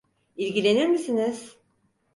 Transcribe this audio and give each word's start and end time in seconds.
İlgilenir 0.37 0.87
misiniz? 0.87 1.57